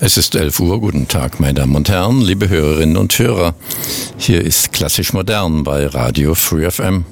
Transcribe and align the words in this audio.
Es 0.00 0.16
ist 0.16 0.36
11 0.36 0.60
Uhr. 0.60 0.80
Guten 0.80 1.08
Tag, 1.08 1.40
meine 1.40 1.54
Damen 1.54 1.74
und 1.74 1.88
Herren, 1.88 2.20
liebe 2.20 2.48
Hörerinnen 2.48 2.96
und 2.96 3.18
Hörer. 3.18 3.54
Hier 4.16 4.44
ist 4.44 4.72
Klassisch 4.72 5.12
Modern 5.12 5.64
bei 5.64 5.86
Radio 5.86 6.36
Free 6.36 6.70
FM. 6.70 7.04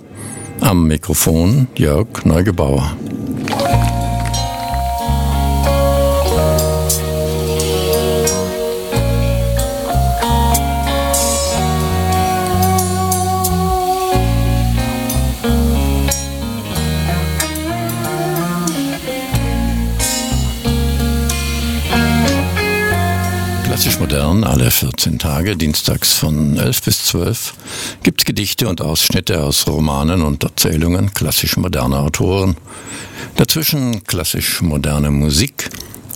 Am 0.60 0.86
Mikrofon 0.86 1.66
Jörg 1.74 2.24
Neugebauer. 2.24 2.96
Modern, 24.00 24.42
alle 24.42 24.70
14 24.70 25.18
Tage, 25.18 25.54
dienstags 25.54 26.14
von 26.14 26.56
11 26.56 26.82
bis 26.82 27.04
12, 27.06 27.54
gibt 28.02 28.22
es 28.22 28.24
Gedichte 28.24 28.68
und 28.68 28.80
Ausschnitte 28.80 29.44
aus 29.44 29.66
Romanen 29.66 30.22
und 30.22 30.42
Erzählungen 30.42 31.12
klassisch 31.12 31.56
moderner 31.58 32.00
Autoren. 32.00 32.56
Dazwischen 33.36 34.02
klassisch 34.04 34.62
moderne 34.62 35.10
Musik, 35.10 35.68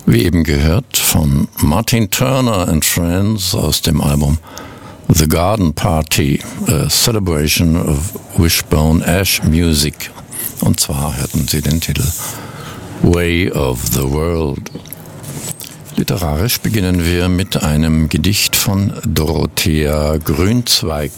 wie 0.06 0.24
eben 0.24 0.42
gehört, 0.42 0.96
von 0.96 1.48
Martin 1.59 2.10
Turner 2.10 2.66
and 2.66 2.84
Friends 2.84 3.54
aus 3.54 3.82
dem 3.82 4.01
Album 4.01 4.38
The 5.09 5.29
Garden 5.29 5.74
Party, 5.74 6.40
a 6.66 6.88
Celebration 6.88 7.77
of 7.77 7.98
Wishbone 8.38 9.04
Ash 9.04 9.42
Music. 9.42 10.10
Und 10.60 10.80
zwar 10.80 11.16
hörten 11.16 11.46
sie 11.46 11.60
den 11.60 11.80
Titel 11.80 12.06
Way 13.02 13.51
of 13.52 13.80
the 13.92 14.02
World. 14.02 14.70
Literarisch 16.00 16.60
beginnen 16.60 17.04
wir 17.04 17.28
mit 17.28 17.62
einem 17.62 18.09
Gedicht 18.09 18.56
von 18.56 18.95
Dorothea 19.04 20.16
Grünzweig. 20.16 21.12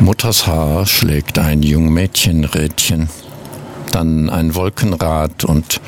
Mutters 0.00 0.46
Haar 0.46 0.86
schlägt 0.86 1.38
ein 1.38 1.62
Jungmädchenrädchen, 1.62 3.10
dann 3.92 4.30
ein 4.30 4.54
Wolkenrad 4.54 5.44
und 5.44 5.82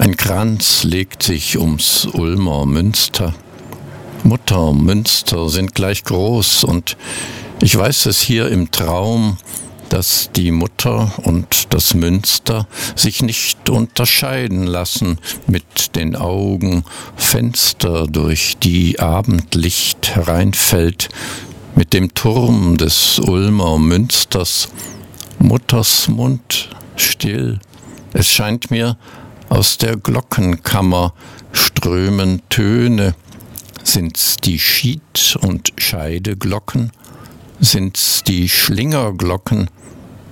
ein 0.00 0.16
Kranz 0.16 0.82
legt 0.82 1.22
sich 1.22 1.56
ums 1.60 2.06
Ulmer 2.06 2.66
Münster. 2.66 3.34
Mutter, 4.24 4.72
Münster 4.72 5.48
sind 5.48 5.76
gleich 5.76 6.02
groß 6.02 6.64
und 6.64 6.96
ich 7.62 7.78
weiß 7.78 8.06
es 8.06 8.20
hier 8.20 8.48
im 8.48 8.72
Traum, 8.72 9.38
dass 9.90 10.30
die 10.34 10.52
Mutter 10.52 11.12
und 11.24 11.74
das 11.74 11.94
Münster 11.94 12.66
sich 12.96 13.22
nicht 13.22 13.68
unterscheiden 13.68 14.66
lassen 14.66 15.18
mit 15.46 15.96
den 15.96 16.16
Augen 16.16 16.84
Fenster, 17.16 18.06
durch 18.06 18.56
die 18.62 18.98
Abendlicht 18.98 20.14
hereinfällt, 20.14 21.10
mit 21.74 21.92
dem 21.92 22.14
Turm 22.14 22.76
des 22.78 23.18
Ulmer 23.18 23.78
Münsters, 23.78 24.68
Mutters 25.38 26.08
Mund 26.08 26.70
still. 26.96 27.58
Es 28.12 28.28
scheint 28.28 28.70
mir, 28.70 28.96
aus 29.48 29.78
der 29.78 29.96
Glockenkammer 29.96 31.12
strömen 31.52 32.42
Töne. 32.48 33.14
Sind's 33.82 34.36
die 34.36 34.58
Schied- 34.58 35.36
und 35.40 35.72
Scheideglocken? 35.76 36.92
Sind's 37.60 38.22
die 38.24 38.48
Schlingerglocken? 38.48 39.68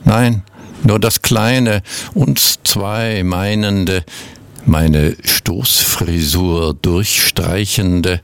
Nein, 0.04 0.42
nur 0.82 0.98
das 0.98 1.22
kleine, 1.22 1.82
uns 2.14 2.58
zwei 2.64 3.22
meinende, 3.22 4.04
meine 4.64 5.16
Stoßfrisur 5.22 6.74
durchstreichende, 6.74 8.20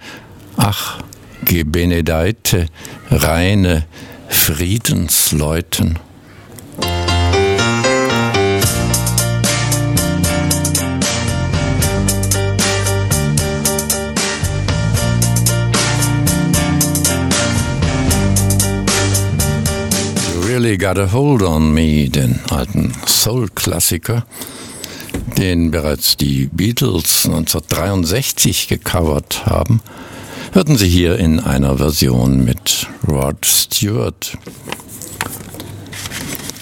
ach, 0.57 1.03
gebenedeite, 1.45 2.67
reine 3.11 3.85
Friedensleuten. 4.29 5.99
Really 20.55 20.79
Got 20.79 20.99
a 20.99 21.11
Hold 21.11 21.43
on 21.43 21.75
Me, 21.75 22.09
den 22.09 22.39
alten 22.49 22.93
Soul-Klassiker, 23.07 24.25
den 25.37 25.73
bereits 25.73 26.17
die 26.17 26.47
Beatles 26.47 27.25
1963 27.25 28.69
gecovert 28.69 29.47
haben, 29.47 29.81
hörten 30.53 30.77
Sie 30.77 30.89
hier 30.89 31.19
in 31.19 31.41
einer 31.41 31.79
Version 31.79 32.45
mit 32.45 32.87
Rod 33.09 33.45
Stewart. 33.45 34.39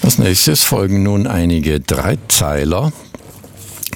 Als 0.01 0.17
nächstes 0.17 0.63
folgen 0.63 1.03
nun 1.03 1.27
einige 1.27 1.79
Dreizeiler 1.79 2.91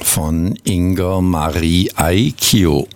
von 0.04 0.60
Inger 0.64 1.22
Marie 1.24 1.90
Aikio. 1.96 2.88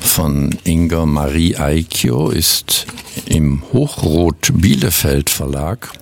Von 0.00 0.58
Inger 0.64 1.06
Marie 1.06 1.54
Aikio 1.54 2.30
ist 2.30 2.88
im 3.26 3.62
Hochrot 3.72 4.52
Bielefeld 4.54 5.30
Verlag 5.30 5.92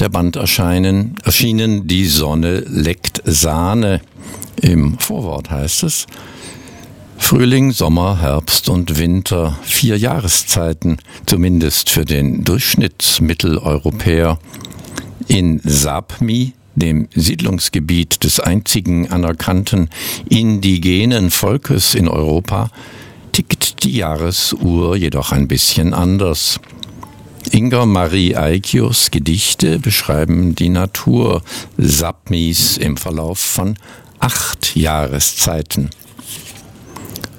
der 0.00 0.08
Band 0.08 0.36
erscheinen, 0.36 1.16
erschienen 1.24 1.86
Die 1.86 2.06
Sonne 2.06 2.60
leckt 2.60 3.22
Sahne. 3.24 4.00
Im 4.60 4.98
Vorwort 4.98 5.50
heißt 5.50 5.84
es, 5.84 6.06
Frühling, 7.16 7.72
Sommer, 7.72 8.20
Herbst 8.20 8.68
und 8.68 8.98
Winter, 8.98 9.58
vier 9.62 9.96
Jahreszeiten, 9.96 10.98
zumindest 11.26 11.90
für 11.90 12.04
den 12.04 12.44
Durchschnittsmitteleuropäer. 12.44 14.38
In 15.28 15.60
Sapmi, 15.64 16.52
dem 16.74 17.08
Siedlungsgebiet 17.14 18.24
des 18.24 18.40
einzigen 18.40 19.10
anerkannten 19.10 19.88
indigenen 20.28 21.30
Volkes 21.30 21.94
in 21.94 22.08
Europa, 22.08 22.70
tickt 23.34 23.82
die 23.82 23.96
Jahresuhr 23.96 24.96
jedoch 24.96 25.32
ein 25.32 25.48
bisschen 25.48 25.92
anders. 25.92 26.60
Inger 27.50 27.84
Marie 27.84 28.36
Eikios 28.36 29.10
Gedichte 29.10 29.80
beschreiben 29.80 30.54
die 30.54 30.68
Natur 30.68 31.42
Sapmis 31.76 32.76
im 32.76 32.96
Verlauf 32.96 33.40
von 33.40 33.76
acht 34.20 34.76
Jahreszeiten. 34.76 35.90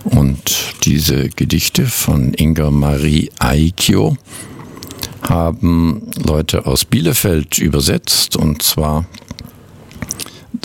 Und 0.04 0.76
diese 0.84 1.30
Gedichte 1.30 1.86
von 1.86 2.34
Inger 2.34 2.72
Marie 2.72 3.32
Aikio 3.40 4.18
haben 5.22 6.12
Leute 6.18 6.66
aus 6.66 6.84
Bielefeld 6.84 7.58
übersetzt 7.58 8.36
und 8.36 8.62
zwar 8.62 9.06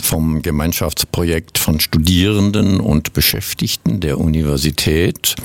vom 0.03 0.41
Gemeinschaftsprojekt 0.41 1.57
von 1.57 1.79
Studierenden 1.79 2.79
und 2.79 3.13
Beschäftigten 3.13 3.80
der 3.99 4.19
Universität. 4.19 5.35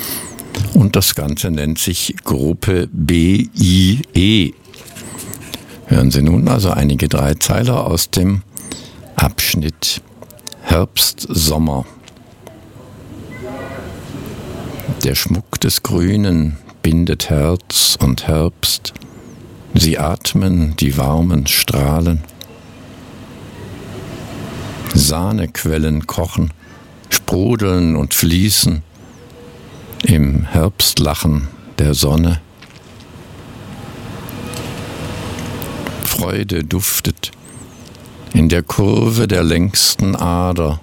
Und 0.75 0.97
das 0.97 1.15
Ganze 1.15 1.51
nennt 1.51 1.79
sich 1.79 2.15
Gruppe 2.25 2.89
BIE. 2.93 4.55
Hören 5.87 6.11
Sie 6.11 6.23
nun 6.23 6.49
also 6.49 6.71
einige 6.71 7.09
Dreizeiler 7.09 7.87
aus 7.87 8.11
dem 8.11 8.43
Abschnitt 9.17 10.03
Herbst-Sommer. 10.63 11.85
Der 15.05 15.15
Schmuck 15.15 15.61
des 15.61 15.83
Grünen 15.83 16.57
bindet 16.83 17.31
Herz 17.31 17.97
und 18.01 18.27
Herbst. 18.27 18.93
Sie 19.75 19.99
atmen 19.99 20.75
die 20.77 20.97
warmen 20.97 21.47
Strahlen. 21.47 22.23
Sahnequellen 24.95 26.07
kochen, 26.07 26.51
sprudeln 27.11 27.97
und 27.97 28.15
fließen 28.15 28.83
im 30.05 30.45
Herbstlachen 30.45 31.49
der 31.79 31.95
Sonne. 31.95 32.41
Freude 36.05 36.65
duftet 36.65 37.33
in 38.33 38.49
der 38.49 38.63
Kurve 38.63 39.29
der 39.29 39.45
längsten 39.45 40.17
Ader. 40.17 40.81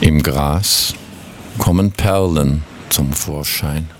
Im 0.00 0.22
Gras 0.22 0.94
kommen 1.58 1.92
Perlen 1.92 2.64
zum 2.88 3.12
Vorschein. 3.12 3.90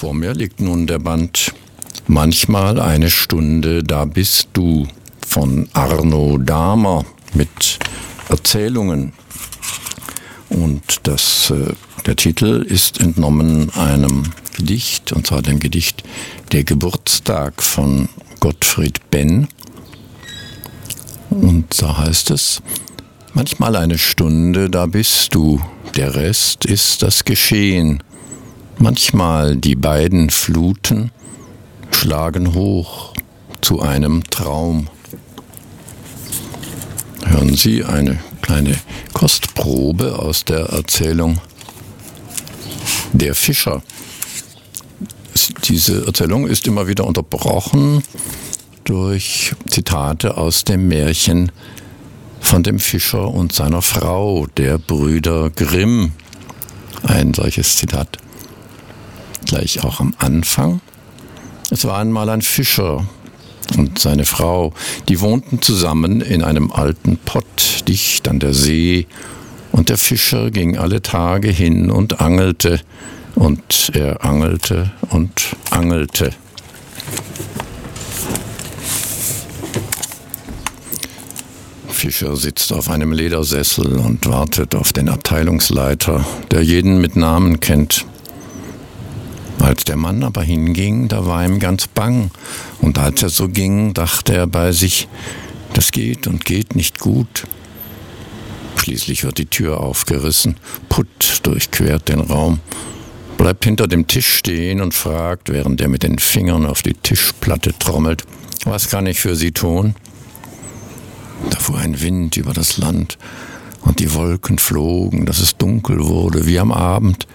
Vor 0.00 0.14
mir 0.14 0.32
liegt 0.32 0.62
nun 0.62 0.86
der 0.86 0.98
Band 0.98 1.52
Manchmal 2.06 2.80
eine 2.80 3.10
Stunde, 3.10 3.84
da 3.84 4.06
bist 4.06 4.48
du 4.54 4.88
von 5.20 5.68
Arno 5.74 6.38
Dahmer 6.38 7.04
mit 7.34 7.78
Erzählungen. 8.30 9.12
Und 10.48 11.00
das, 11.02 11.50
äh, 11.50 11.74
der 12.06 12.16
Titel 12.16 12.64
ist 12.66 12.98
entnommen 12.98 13.68
einem 13.74 14.22
Gedicht, 14.56 15.12
und 15.12 15.26
zwar 15.26 15.42
dem 15.42 15.60
Gedicht 15.60 16.02
Der 16.52 16.64
Geburtstag 16.64 17.62
von 17.62 18.08
Gottfried 18.40 19.10
Benn. 19.10 19.48
Und 21.28 21.82
da 21.82 21.98
heißt 21.98 22.30
es, 22.30 22.62
manchmal 23.34 23.76
eine 23.76 23.98
Stunde, 23.98 24.70
da 24.70 24.86
bist 24.86 25.34
du, 25.34 25.60
der 25.94 26.14
Rest 26.14 26.64
ist 26.64 27.02
das 27.02 27.26
Geschehen. 27.26 28.02
Manchmal 28.82 29.56
die 29.56 29.74
beiden 29.74 30.30
Fluten 30.30 31.10
schlagen 31.90 32.54
hoch 32.54 33.12
zu 33.60 33.82
einem 33.82 34.24
Traum. 34.30 34.88
Hören 37.26 37.54
Sie 37.54 37.84
eine 37.84 38.18
kleine 38.40 38.78
Kostprobe 39.12 40.18
aus 40.18 40.46
der 40.46 40.60
Erzählung 40.70 41.42
Der 43.12 43.34
Fischer. 43.34 43.82
Diese 45.64 46.06
Erzählung 46.06 46.46
ist 46.46 46.66
immer 46.66 46.88
wieder 46.88 47.06
unterbrochen 47.06 48.02
durch 48.84 49.52
Zitate 49.68 50.38
aus 50.38 50.64
dem 50.64 50.88
Märchen 50.88 51.52
von 52.40 52.62
dem 52.62 52.78
Fischer 52.78 53.28
und 53.28 53.52
seiner 53.52 53.82
Frau, 53.82 54.46
der 54.56 54.78
Brüder 54.78 55.50
Grimm. 55.50 56.12
Ein 57.02 57.34
solches 57.34 57.76
Zitat 57.76 58.16
gleich 59.50 59.82
auch 59.82 59.98
am 59.98 60.14
Anfang. 60.18 60.80
Es 61.70 61.84
war 61.84 61.98
einmal 61.98 62.28
ein 62.28 62.40
Fischer 62.40 63.04
und 63.76 63.98
seine 63.98 64.24
Frau, 64.24 64.72
die 65.08 65.20
wohnten 65.20 65.60
zusammen 65.60 66.20
in 66.20 66.42
einem 66.42 66.70
alten 66.70 67.16
Pott 67.16 67.82
dicht 67.88 68.28
an 68.28 68.38
der 68.38 68.54
See, 68.54 69.08
und 69.72 69.88
der 69.88 69.98
Fischer 69.98 70.52
ging 70.52 70.78
alle 70.78 71.02
Tage 71.02 71.48
hin 71.48 71.90
und 71.90 72.20
angelte, 72.20 72.80
und 73.34 73.90
er 73.92 74.24
angelte 74.24 74.92
und 75.08 75.56
angelte. 75.70 76.30
Fischer 81.88 82.36
sitzt 82.36 82.72
auf 82.72 82.88
einem 82.88 83.12
Ledersessel 83.12 83.98
und 83.98 84.26
wartet 84.28 84.76
auf 84.76 84.92
den 84.92 85.08
Abteilungsleiter, 85.08 86.24
der 86.52 86.62
jeden 86.62 87.00
mit 87.00 87.16
Namen 87.16 87.58
kennt. 87.58 88.06
Als 89.60 89.84
der 89.84 89.96
Mann 89.96 90.22
aber 90.22 90.42
hinging, 90.42 91.08
da 91.08 91.26
war 91.26 91.44
ihm 91.44 91.58
ganz 91.58 91.86
bang, 91.86 92.30
und 92.80 92.98
als 92.98 93.22
er 93.22 93.28
so 93.28 93.48
ging, 93.48 93.92
dachte 93.92 94.34
er 94.34 94.46
bei 94.46 94.72
sich, 94.72 95.06
das 95.74 95.92
geht 95.92 96.26
und 96.26 96.44
geht 96.44 96.74
nicht 96.74 96.98
gut. 96.98 97.46
Schließlich 98.76 99.22
wird 99.24 99.36
die 99.36 99.46
Tür 99.46 99.80
aufgerissen, 99.80 100.56
Putt 100.88 101.40
durchquert 101.42 102.08
den 102.08 102.20
Raum, 102.20 102.60
bleibt 103.36 103.64
hinter 103.64 103.86
dem 103.86 104.06
Tisch 104.06 104.34
stehen 104.36 104.80
und 104.80 104.94
fragt, 104.94 105.50
während 105.50 105.80
er 105.82 105.88
mit 105.88 106.02
den 106.02 106.18
Fingern 106.18 106.64
auf 106.64 106.82
die 106.82 106.94
Tischplatte 106.94 107.78
trommelt, 107.78 108.24
was 108.64 108.88
kann 108.88 109.06
ich 109.06 109.20
für 109.20 109.36
Sie 109.36 109.52
tun? 109.52 109.94
Da 111.50 111.58
fuhr 111.58 111.78
ein 111.78 112.00
Wind 112.00 112.38
über 112.38 112.54
das 112.54 112.78
Land, 112.78 113.18
und 113.82 113.98
die 113.98 114.14
Wolken 114.14 114.58
flogen, 114.58 115.26
dass 115.26 115.38
es 115.38 115.56
dunkel 115.56 116.04
wurde, 116.04 116.46
wie 116.46 116.58
am 116.58 116.72
Abend, 116.72 117.26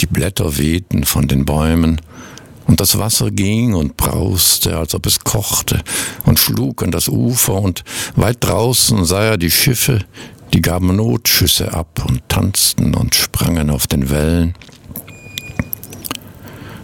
die 0.00 0.06
Blätter 0.06 0.58
wehten 0.58 1.04
von 1.04 1.28
den 1.28 1.44
Bäumen, 1.44 2.00
und 2.66 2.78
das 2.78 2.98
Wasser 2.98 3.32
ging 3.32 3.74
und 3.74 3.96
brauste, 3.96 4.78
als 4.78 4.94
ob 4.94 5.04
es 5.06 5.20
kochte, 5.20 5.82
und 6.24 6.38
schlug 6.38 6.84
an 6.84 6.92
das 6.92 7.08
Ufer, 7.08 7.54
und 7.54 7.82
weit 8.14 8.38
draußen 8.40 9.04
sah 9.04 9.24
er 9.24 9.38
die 9.38 9.50
Schiffe, 9.50 10.04
die 10.52 10.62
gaben 10.62 10.94
Notschüsse 10.94 11.72
ab 11.72 12.04
und 12.08 12.22
tanzten 12.28 12.94
und 12.94 13.14
sprangen 13.14 13.70
auf 13.70 13.86
den 13.86 14.08
Wellen. 14.10 14.54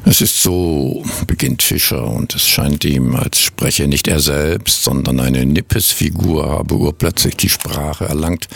Es 0.05 0.21
ist 0.21 0.43
so, 0.43 1.05
beginnt 1.27 1.63
Fischer, 1.63 2.07
und 2.07 2.35
es 2.35 2.47
scheint 2.47 2.85
ihm, 2.85 3.15
als 3.17 3.41
spreche 3.41 3.89
nicht 3.89 4.07
er 4.09 4.21
selbst, 4.21 4.85
sondern 4.85 5.21
eine 5.21 5.45
Nippesfigur 5.47 6.49
habe 6.49 6.77
urplötzlich 6.77 7.37
die 7.37 7.49
Sprache 7.49 8.05
erlangt. 8.05 8.49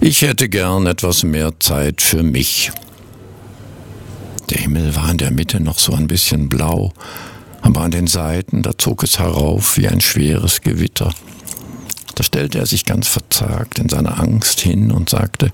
Ich 0.00 0.22
hätte 0.22 0.48
gern 0.48 0.86
etwas 0.86 1.22
mehr 1.22 1.52
Zeit 1.60 2.00
für 2.00 2.22
mich. 2.22 2.70
Der 4.50 4.58
Himmel 4.58 4.96
war 4.96 5.10
in 5.10 5.18
der 5.18 5.30
Mitte 5.30 5.60
noch 5.60 5.78
so 5.78 5.92
ein 5.92 6.08
bisschen 6.08 6.48
blau, 6.48 6.92
aber 7.62 7.82
an 7.82 7.92
den 7.92 8.06
Seiten, 8.06 8.62
da 8.62 8.76
zog 8.76 9.04
es 9.04 9.18
herauf 9.18 9.76
wie 9.76 9.86
ein 9.88 10.00
schweres 10.00 10.60
Gewitter. 10.60 11.14
Da 12.16 12.24
stellte 12.24 12.58
er 12.58 12.66
sich 12.66 12.84
ganz 12.84 13.06
verzagt 13.06 13.78
in 13.78 13.88
seiner 13.88 14.20
Angst 14.20 14.60
hin 14.60 14.90
und 14.90 15.08
sagte, 15.08 15.52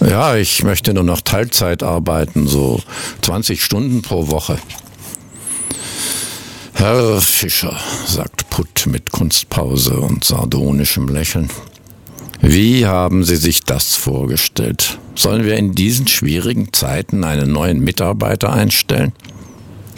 ja, 0.00 0.36
ich 0.36 0.64
möchte 0.64 0.94
nur 0.94 1.04
noch 1.04 1.20
Teilzeit 1.20 1.82
arbeiten, 1.82 2.48
so 2.48 2.80
20 3.20 3.62
Stunden 3.62 4.02
pro 4.02 4.28
Woche. 4.28 4.58
Herr 6.72 7.20
Fischer, 7.20 7.78
sagt 8.06 8.50
Putt 8.50 8.86
mit 8.86 9.12
Kunstpause 9.12 10.00
und 10.00 10.24
sardonischem 10.24 11.08
Lächeln, 11.08 11.50
wie 12.44 12.86
haben 12.86 13.22
Sie 13.22 13.36
sich 13.36 13.60
das 13.60 13.94
vorgestellt? 13.94 14.98
Sollen 15.14 15.44
wir 15.44 15.56
in 15.56 15.76
diesen 15.76 16.08
schwierigen 16.08 16.72
Zeiten 16.72 17.22
einen 17.22 17.52
neuen 17.52 17.78
Mitarbeiter 17.84 18.52
einstellen? 18.52 19.12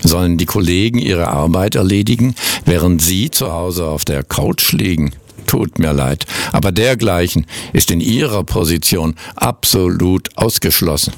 Sollen 0.02 0.36
die 0.36 0.44
Kollegen 0.44 0.98
ihre 0.98 1.28
Arbeit 1.28 1.74
erledigen, 1.74 2.34
während 2.66 3.00
Sie 3.00 3.30
zu 3.30 3.50
Hause 3.50 3.86
auf 3.86 4.04
der 4.04 4.22
Couch 4.22 4.72
liegen? 4.72 5.12
Tut 5.46 5.78
mir 5.78 5.94
leid, 5.94 6.26
aber 6.52 6.70
dergleichen 6.70 7.46
ist 7.72 7.90
in 7.90 8.02
Ihrer 8.02 8.44
Position 8.44 9.14
absolut 9.36 10.28
ausgeschlossen. 10.36 11.14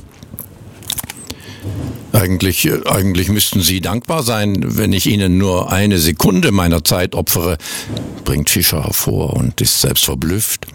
Eigentlich, 2.12 2.70
eigentlich 2.87 3.29
müssten 3.29 3.62
Sie 3.62 3.81
dankbar 3.81 4.22
sein, 4.22 4.64
wenn 4.64 4.93
ich 4.93 5.06
Ihnen 5.06 5.38
nur 5.38 5.72
eine 5.72 5.99
Sekunde 5.99 6.52
meiner 6.52 6.84
Zeit 6.84 7.17
opfere, 7.17 7.58
bringt 8.25 8.49
Fischer 8.49 8.84
hervor 8.84 9.34
und 9.34 9.61
ist 9.61 9.81
selbst 9.81 10.05
verblüfft. 10.05 10.69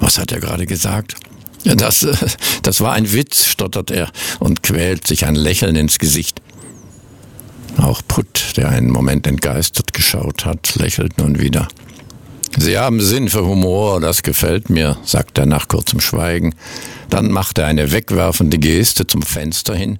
Was 0.00 0.18
hat 0.18 0.32
er 0.32 0.40
gerade 0.40 0.66
gesagt? 0.66 1.16
Das, 1.64 2.06
das 2.62 2.80
war 2.80 2.92
ein 2.92 3.12
Witz, 3.12 3.44
stottert 3.46 3.90
er 3.90 4.10
und 4.38 4.62
quält 4.62 5.06
sich 5.06 5.26
ein 5.26 5.34
Lächeln 5.34 5.76
ins 5.76 5.98
Gesicht. 5.98 6.40
Auch 7.78 8.00
Putt, 8.06 8.54
der 8.56 8.70
einen 8.70 8.90
Moment 8.90 9.26
entgeistert 9.26 9.92
geschaut 9.92 10.46
hat, 10.46 10.76
lächelt 10.76 11.18
nun 11.18 11.38
wieder. 11.38 11.68
Sie 12.58 12.78
haben 12.78 13.00
Sinn 13.00 13.28
für 13.28 13.44
Humor, 13.44 14.00
das 14.00 14.22
gefällt 14.22 14.70
mir, 14.70 14.96
sagt 15.04 15.36
er 15.36 15.44
nach 15.44 15.68
kurzem 15.68 16.00
Schweigen. 16.00 16.54
Dann 17.10 17.30
macht 17.30 17.58
er 17.58 17.66
eine 17.66 17.92
wegwerfende 17.92 18.58
Geste 18.58 19.06
zum 19.06 19.22
Fenster 19.22 19.74
hin, 19.74 19.98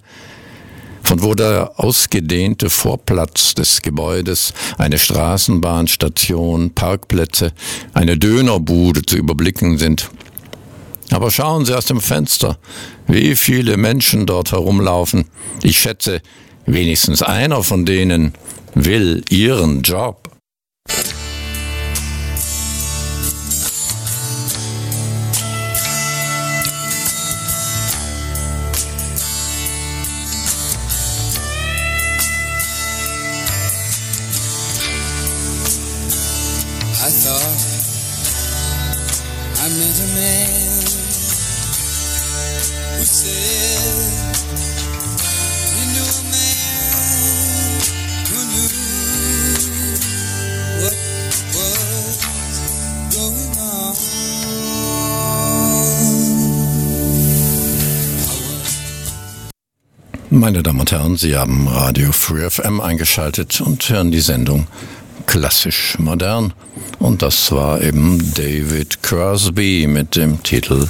von 1.07 1.23
wo 1.23 1.35
der 1.35 1.71
ausgedehnte 1.77 2.69
Vorplatz 2.69 3.55
des 3.55 3.81
Gebäudes, 3.81 4.53
eine 4.77 4.99
Straßenbahnstation, 4.99 6.75
Parkplätze, 6.75 7.53
eine 7.95 8.19
Dönerbude 8.19 9.03
zu 9.03 9.17
überblicken 9.17 9.79
sind. 9.79 10.11
Aber 11.13 11.31
schauen 11.31 11.65
Sie 11.65 11.77
aus 11.77 11.87
dem 11.87 12.01
Fenster, 12.01 12.59
wie 13.07 13.37
viele 13.37 13.77
Menschen 13.77 14.27
dort 14.27 14.51
herumlaufen. 14.51 15.27
Ich 15.63 15.79
schätze, 15.79 16.21
wenigstens 16.67 17.23
einer 17.23 17.63
von 17.63 17.87
denen 17.87 18.33
will 18.75 19.23
Ihren 19.31 19.83
Job. 19.83 20.29
Meine 60.47 60.63
Damen 60.63 60.79
und 60.79 60.93
Herren, 60.93 61.17
Sie 61.17 61.37
haben 61.37 61.67
Radio 61.67 62.13
Free 62.13 62.49
FM 62.49 62.81
eingeschaltet 62.81 63.61
und 63.61 63.89
hören 63.89 64.13
die 64.13 64.21
Sendung 64.21 64.69
Klassisch 65.27 65.99
Modern. 65.99 66.53
Und 67.01 67.23
das 67.23 67.51
war 67.51 67.83
eben 67.83 68.33
David 68.35 69.03
Crosby 69.03 69.89
mit 69.89 70.15
dem 70.15 70.45
Titel 70.45 70.89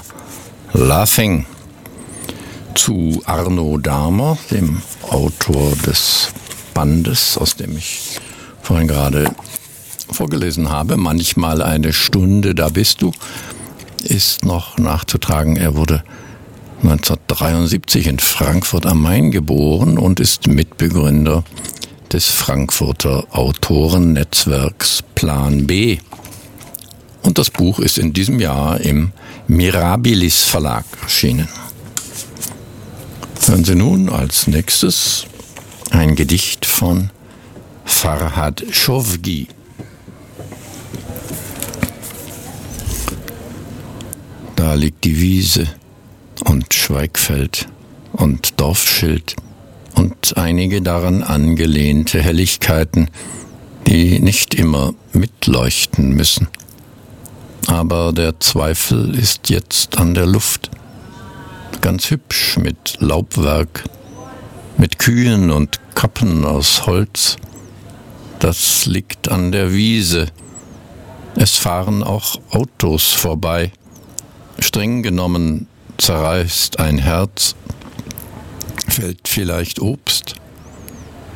Laughing. 0.75 1.47
Zu 2.75 3.23
Arno 3.25 3.79
Dahmer, 3.79 4.37
dem 4.51 4.83
Autor 5.09 5.73
des 5.87 6.29
Bandes, 6.75 7.39
aus 7.39 7.57
dem 7.57 7.79
ich 7.79 8.21
vorhin 8.61 8.89
gerade 8.89 9.31
vorgelesen 10.13 10.69
habe. 10.69 10.99
Manchmal 10.99 11.63
eine 11.63 11.95
Stunde, 11.95 12.55
da 12.55 12.69
bist 12.69 13.01
du, 13.01 13.11
ist 14.05 14.45
noch 14.45 14.77
nachzutragen. 14.77 15.57
Er 15.57 15.77
wurde 15.77 16.05
1973 16.89 18.07
in 18.07 18.21
Frankfurt 18.21 18.87
am 18.87 19.03
Main 19.03 19.33
geboren 19.33 19.99
und 19.99 20.21
ist 20.21 20.47
Mitbegründer 20.47 21.43
des 22.13 22.29
Frankfurter 22.29 23.27
Autorennetzwerks 23.33 25.03
Plan 25.17 25.67
B. 25.67 25.99
Und 27.23 27.39
das 27.39 27.51
Buch 27.51 27.81
ist 27.81 27.99
in 27.99 28.13
diesem 28.13 28.39
Jahr 28.39 28.81
im 28.81 29.11
Mirabilis 29.49 30.45
Verlag 30.45 30.85
erschienen. 31.03 31.49
Hören 33.45 33.65
Sie 33.65 33.75
nun 33.75 34.09
als 34.09 34.47
nächstes 34.47 35.27
ein 35.91 36.15
Gedicht 36.15 36.67
von 36.67 37.11
Farhad 37.85 38.63
Shovgi. 38.71 39.49
Da 44.55 44.75
liegt 44.75 45.03
die 45.03 45.21
Wiese 45.21 45.67
und 46.47 46.73
Schweigfeld 46.73 47.69
und 48.13 48.61
Dorfschild 48.61 49.37
und 49.95 50.37
einige 50.37 50.81
daran 50.81 51.23
angelehnte 51.23 52.23
Helligkeiten, 52.23 53.11
die 53.87 54.21
nicht 54.21 54.55
immer 54.55 54.95
mitleuchten 55.13 56.11
müssen. 56.11 56.49
Aber 57.67 58.13
der 58.13 58.39
Zweifel 58.41 59.15
ist 59.17 59.51
jetzt 59.51 59.99
an 59.99 60.15
der 60.15 60.27
Luft, 60.27 60.71
ganz 61.81 62.11
hübsch 62.11 62.59
mit 62.59 62.99
Laubwerk, 63.01 63.85
mit 64.79 64.99
Kühen 64.99 65.51
und 65.51 65.81
Kappen 65.95 66.45
aus 66.45 66.87
Holz. 66.87 67.37
Das 68.39 68.87
liegt 68.87 69.29
an 69.29 69.51
der 69.51 69.73
Wiese. 69.73 70.27
Es 71.35 71.57
fahren 71.57 72.03
auch 72.03 72.39
Autos 72.51 73.13
vorbei. 73.13 73.73
Streng 74.61 75.03
genommen 75.03 75.67
zerreißt 75.99 76.79
ein 76.79 76.99
Herz, 76.99 77.55
fällt 78.89 79.29
vielleicht 79.29 79.81
Obst 79.81 80.35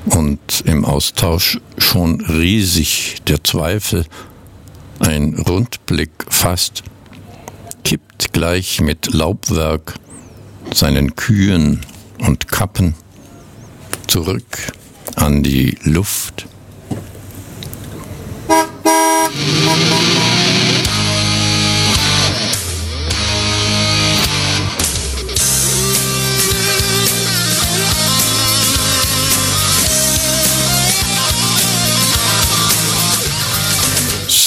und 0.06 0.62
im 0.64 0.84
Austausch 0.84 1.60
schon 1.78 2.20
riesig 2.22 3.16
der 3.26 3.42
Zweifel, 3.44 4.04
ein 5.00 5.34
Rundblick 5.38 6.10
fast, 6.28 6.82
kippt 7.84 8.32
gleich 8.32 8.80
mit 8.80 9.12
Laubwerk 9.12 9.94
seinen 10.72 11.16
Kühen 11.16 11.80
und 12.18 12.48
Kappen 12.48 12.94
zurück 14.06 14.72
an 15.16 15.42
die 15.42 15.78
Luft. 15.82 16.46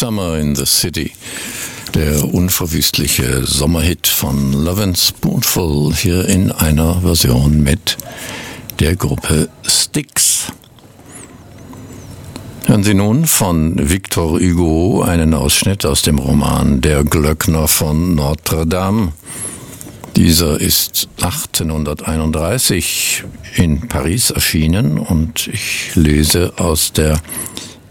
Summer 0.03 0.37
in 0.37 0.53
the 0.53 0.65
City. 0.65 1.13
Der 1.93 2.33
unverwüstliche 2.33 3.45
Sommerhit 3.45 4.05
von 4.05 4.51
Love 4.51 4.83
and 4.83 4.97
Spoonful 4.97 5.95
hier 5.95 6.27
in 6.27 6.51
einer 6.51 6.99
Version 6.99 7.63
mit 7.63 7.95
der 8.81 8.97
Gruppe 8.97 9.47
Styx. 9.65 10.51
Hören 12.65 12.83
Sie 12.83 12.95
nun 12.95 13.25
von 13.25 13.89
Victor 13.89 14.41
Hugo 14.41 15.03
einen 15.03 15.33
Ausschnitt 15.33 15.85
aus 15.85 16.01
dem 16.01 16.19
Roman 16.19 16.81
Der 16.81 17.05
Glöckner 17.05 17.69
von 17.69 18.13
Notre 18.13 18.67
Dame. 18.67 19.13
Dieser 20.17 20.59
ist 20.59 21.07
1831 21.21 23.23
in 23.55 23.87
Paris 23.87 24.31
erschienen 24.31 24.99
und 24.99 25.47
ich 25.47 25.95
lese 25.95 26.51
aus 26.57 26.91
der 26.91 27.21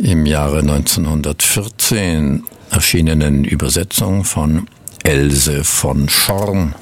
im 0.03 0.27
Jahre 0.27 0.59
1914 0.59 2.43
erschienenen 2.71 3.45
Übersetzung 3.45 4.25
von 4.25 4.67
Else 5.05 5.63
von 5.63 6.09
Schorn. 6.09 6.75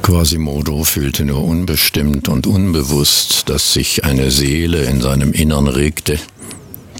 Quasimodo 0.00 0.84
fühlte 0.84 1.24
nur 1.24 1.44
unbestimmt 1.44 2.28
und 2.28 2.46
unbewusst, 2.46 3.48
dass 3.50 3.74
sich 3.74 4.04
eine 4.04 4.30
Seele 4.30 4.84
in 4.84 5.02
seinem 5.02 5.32
Innern 5.32 5.68
regte. 5.68 6.18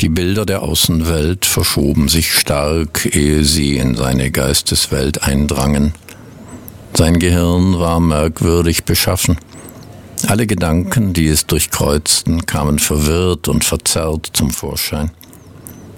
Die 0.01 0.09
Bilder 0.11 0.45
der 0.45 0.63
Außenwelt 0.63 1.47
verschoben 1.47 2.09
sich 2.09 2.35
stark, 2.35 3.15
ehe 3.15 3.45
sie 3.45 3.77
in 3.79 3.95
seine 3.95 4.31
Geisteswelt 4.31 5.23
eindrangen. 5.23 5.95
Sein 6.95 7.19
Gehirn 7.19 7.79
war 7.79 8.01
merkwürdig 8.01 8.85
beschaffen. 8.85 9.39
Alle 10.27 10.47
Gedanken, 10.47 11.13
die 11.13 11.29
es 11.29 11.47
durchkreuzten, 11.47 12.47
kamen 12.47 12.79
verwirrt 12.79 13.47
und 13.49 13.63
verzerrt 13.63 14.31
zum 14.33 14.51
Vorschein. 14.51 15.11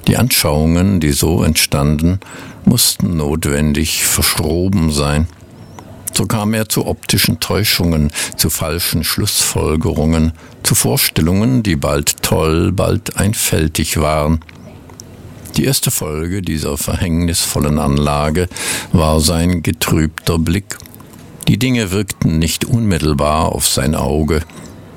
Die 0.09 0.17
Anschauungen, 0.17 0.99
die 1.01 1.13
so 1.13 1.45
entstanden, 1.45 2.19
mussten 2.65 3.17
notwendig 3.17 4.05
verschroben 4.05 4.91
sein. 4.91 5.29
So 6.13 6.27
kam 6.27 6.55
er 6.55 6.69
zu 6.69 6.87
optischen 6.87 7.39
Täuschungen, 7.41 8.11
zu 8.37 8.51
falschen 8.51 9.05
Schlussfolgerungen, 9.05 10.33
zu 10.63 10.75
Vorstellungen, 10.75 11.63
die 11.63 11.77
bald 11.77 12.23
toll, 12.23 12.73
bald 12.73 13.17
einfältig 13.17 13.99
waren. 13.99 14.41
Die 15.57 15.65
erste 15.65 15.91
Folge 15.91 16.43
dieser 16.43 16.77
verhängnisvollen 16.77 17.79
Anlage 17.79 18.49
war 18.93 19.21
sein 19.21 19.63
getrübter 19.63 20.39
Blick 20.39 20.79
die 21.49 21.59
Dinge 21.59 21.93
wirkten 21.93 22.39
nicht 22.39 22.65
unmittelbar 22.65 23.53
auf 23.53 23.67
sein 23.69 23.95
Auge. 23.95 24.41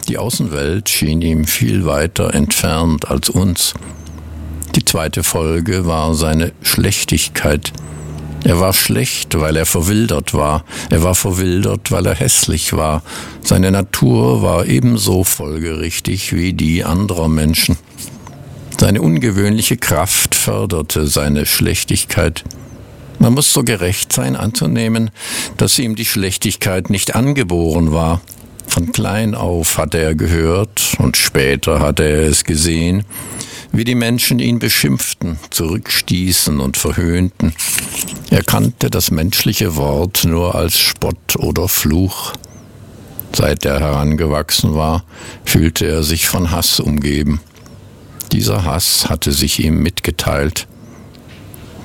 Die 0.07 0.17
Außenwelt 0.17 0.89
schien 0.89 1.21
ihm 1.21 1.45
viel 1.45 1.85
weiter 1.85 2.33
entfernt 2.33 3.09
als 3.09 3.29
uns. 3.29 3.75
Die 4.75 4.83
zweite 4.83 5.23
Folge 5.23 5.85
war 5.85 6.15
seine 6.15 6.51
Schlechtigkeit. 6.61 7.71
Er 8.43 8.59
war 8.59 8.73
schlecht, 8.73 9.39
weil 9.39 9.57
er 9.57 9.65
verwildert 9.65 10.33
war. 10.33 10.63
Er 10.89 11.03
war 11.03 11.13
verwildert, 11.13 11.91
weil 11.91 12.05
er 12.05 12.15
hässlich 12.15 12.73
war. 12.73 13.03
Seine 13.43 13.69
Natur 13.71 14.41
war 14.41 14.65
ebenso 14.65 15.23
folgerichtig 15.23 16.33
wie 16.33 16.53
die 16.53 16.83
anderer 16.83 17.27
Menschen. 17.27 17.77
Seine 18.79 19.01
ungewöhnliche 19.01 19.77
Kraft 19.77 20.35
förderte 20.35 21.05
seine 21.05 21.45
Schlechtigkeit. 21.45 22.45
Man 23.19 23.33
muss 23.33 23.51
so 23.51 23.63
gerecht 23.63 24.13
sein 24.13 24.35
anzunehmen, 24.35 25.11
dass 25.57 25.77
ihm 25.77 25.95
die 25.95 26.05
Schlechtigkeit 26.05 26.89
nicht 26.89 27.15
angeboren 27.15 27.91
war. 27.91 28.21
Von 28.65 28.91
klein 28.91 29.35
auf 29.35 29.77
hatte 29.77 29.97
er 29.97 30.15
gehört 30.15 30.95
und 30.99 31.17
später 31.17 31.79
hatte 31.79 32.03
er 32.03 32.21
es 32.21 32.45
gesehen, 32.45 33.03
wie 33.71 33.83
die 33.83 33.95
Menschen 33.95 34.39
ihn 34.39 34.59
beschimpften, 34.59 35.37
zurückstießen 35.49 36.59
und 36.59 36.77
verhöhnten. 36.77 37.53
Er 38.29 38.43
kannte 38.43 38.89
das 38.89 39.11
menschliche 39.11 39.75
Wort 39.75 40.23
nur 40.23 40.55
als 40.55 40.79
Spott 40.79 41.35
oder 41.35 41.67
Fluch. 41.67 42.33
Seit 43.33 43.65
er 43.65 43.79
herangewachsen 43.79 44.75
war, 44.75 45.03
fühlte 45.43 45.85
er 45.85 46.03
sich 46.03 46.27
von 46.27 46.51
Hass 46.51 46.79
umgeben. 46.79 47.41
Dieser 48.31 48.63
Hass 48.63 49.09
hatte 49.09 49.31
sich 49.31 49.63
ihm 49.63 49.81
mitgeteilt. 49.81 50.67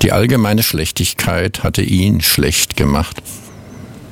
Die 0.01 0.11
allgemeine 0.11 0.63
Schlechtigkeit 0.63 1.63
hatte 1.63 1.81
ihn 1.81 2.21
schlecht 2.21 2.75
gemacht. 2.75 3.21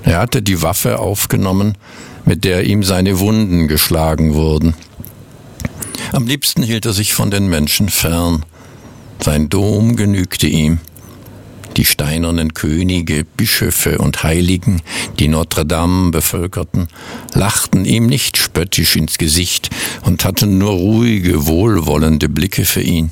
Er 0.04 0.20
hatte 0.20 0.42
die 0.42 0.62
Waffe 0.62 1.00
aufgenommen, 1.00 1.78
mit 2.25 2.44
der 2.44 2.66
ihm 2.66 2.84
seine 2.84 3.20
Wunden 3.20 3.68
geschlagen 3.68 4.34
wurden. 4.34 4.75
Am 6.12 6.28
liebsten 6.28 6.63
hielt 6.63 6.86
er 6.86 6.94
sich 6.94 7.13
von 7.13 7.32
den 7.32 7.48
Menschen 7.48 7.90
fern. 7.90 8.46
Sein 9.20 9.50
Dom 9.50 9.96
genügte 9.96 10.48
ihm. 10.48 10.80
Die 11.78 11.86
steinernen 11.86 12.54
Könige, 12.54 13.25
Bischöfe 13.25 13.98
und 13.98 14.22
Heiligen, 14.22 14.82
die 15.18 15.28
Notre 15.28 15.66
Dame 15.66 16.12
bevölkerten, 16.12 16.88
lachten 17.34 17.86
ihm 17.86 18.06
nicht 18.06 18.38
spöttisch 18.38 18.96
ins 18.96 19.18
Gesicht 19.18 19.70
und 20.04 20.24
hatten 20.24 20.60
nur 20.60 20.72
ruhige, 20.72 21.48
wohlwollende 21.48 22.30
Blicke 22.30 22.66
für 22.66 22.82
ihn. 22.82 23.12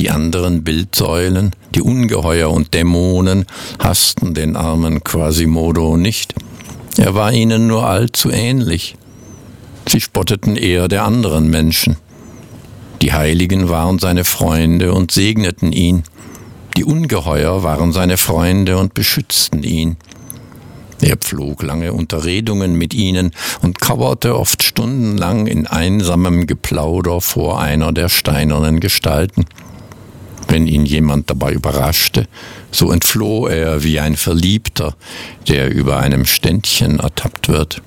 Die 0.00 0.10
anderen 0.10 0.64
Bildsäulen, 0.64 1.50
die 1.74 1.82
Ungeheuer 1.82 2.50
und 2.50 2.72
Dämonen, 2.72 3.44
hassten 3.78 4.32
den 4.32 4.56
armen 4.56 5.04
Quasimodo 5.04 5.98
nicht. 5.98 6.34
Er 6.96 7.14
war 7.14 7.34
ihnen 7.34 7.66
nur 7.66 7.86
allzu 7.86 8.30
ähnlich. 8.30 8.96
Sie 9.86 10.00
spotteten 10.00 10.56
eher 10.56 10.88
der 10.88 11.04
anderen 11.04 11.50
Menschen. 11.50 11.98
Die 13.02 13.12
Heiligen 13.12 13.68
waren 13.68 13.98
seine 13.98 14.24
Freunde 14.24 14.94
und 14.94 15.10
segneten 15.10 15.70
ihn. 15.70 16.04
Die 16.78 16.84
Ungeheuer 16.84 17.62
waren 17.62 17.92
seine 17.92 18.16
Freunde 18.16 18.78
und 18.78 18.94
beschützten 18.94 19.62
ihn. 19.62 19.98
Er 21.02 21.18
pflog 21.18 21.62
lange 21.62 21.92
Unterredungen 21.92 22.74
mit 22.74 22.94
ihnen 22.94 23.32
und 23.60 23.82
kauerte 23.82 24.38
oft 24.38 24.62
stundenlang 24.62 25.46
in 25.46 25.66
einsamem 25.66 26.46
Geplauder 26.46 27.20
vor 27.20 27.60
einer 27.60 27.92
der 27.92 28.08
steinernen 28.08 28.80
Gestalten. 28.80 29.44
Wenn 30.50 30.66
ihn 30.66 30.84
jemand 30.84 31.30
dabei 31.30 31.52
überraschte, 31.52 32.26
so 32.72 32.90
entfloh 32.90 33.46
er 33.46 33.84
wie 33.84 34.00
ein 34.00 34.16
Verliebter, 34.16 34.96
der 35.46 35.72
über 35.72 35.98
einem 35.98 36.26
Ständchen 36.26 36.98
ertappt 36.98 37.48
wird. 37.48 37.80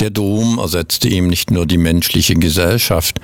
Der 0.00 0.10
Dom 0.10 0.58
ersetzte 0.58 1.08
ihm 1.08 1.28
nicht 1.28 1.50
nur 1.50 1.64
die 1.64 1.78
menschliche 1.78 2.34
Gesellschaft, 2.34 3.20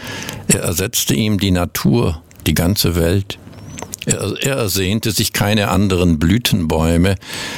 er 0.49 0.63
ersetzte 0.63 1.15
ihm 1.15 1.39
die 1.39 1.51
Natur, 1.51 2.23
die 2.47 2.55
ganze 2.55 2.97
Welt. 2.97 3.39
Er, 4.07 4.37
er 4.41 4.57
ersehnte 4.57 5.11
sich 5.11 5.33
keine 5.33 5.69
anderen 5.69 6.21
Blütenbäume 6.21 7.17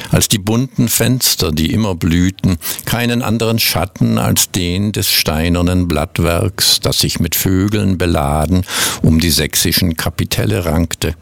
als 0.09 0.27
die 0.27 0.39
bunten 0.39 0.89
Fenster, 0.89 1.51
die 1.51 1.71
immer 1.71 1.93
blühten, 1.93 2.57
keinen 2.85 3.21
anderen 3.21 3.59
Schatten 3.59 4.17
als 4.17 4.49
den 4.49 4.91
des 4.91 5.11
steinernen 5.11 5.87
Blattwerks, 5.87 6.79
das 6.79 6.99
sich 6.99 7.19
mit 7.19 7.35
Vögeln 7.35 7.99
beladen 7.99 8.65
um 9.03 9.19
die 9.19 9.29
sächsischen 9.29 9.95
Kapitelle 9.95 10.65
rankte. 10.65 11.15